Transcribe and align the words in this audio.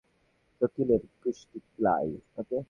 জটিলের 0.61 1.01
গুষ্টি 1.21 1.57
কিলাই! 1.67 2.09